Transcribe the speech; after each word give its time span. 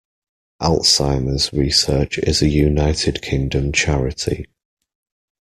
Alzheimer's 0.59 1.53
Research 1.53 2.17
is 2.17 2.41
a 2.41 2.49
United 2.49 3.21
Kingdom 3.21 3.71
charity. 3.71 4.47